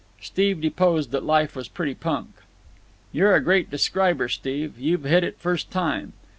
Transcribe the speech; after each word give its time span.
Steve 0.19 0.59
deposed 0.59 1.11
that 1.11 1.23
life 1.23 1.55
was 1.55 1.67
pretty 1.67 1.93
punk. 1.93 2.29
"You're 3.11 3.35
a 3.35 3.39
great 3.39 3.69
describer, 3.69 4.29
Steve. 4.29 4.79
You've 4.79 5.03
hit 5.03 5.23
it 5.23 5.37
first 5.37 5.69
time. 5.69 6.13